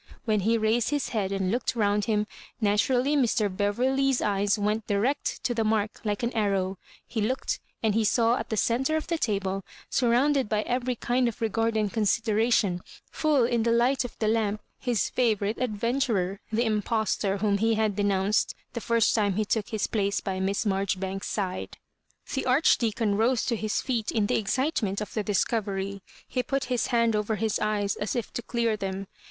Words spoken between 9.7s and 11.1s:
surrounded by every